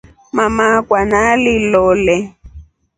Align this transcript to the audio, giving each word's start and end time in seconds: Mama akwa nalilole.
Mama 0.35 0.63
akwa 0.77 0.99
nalilole. 1.11 2.15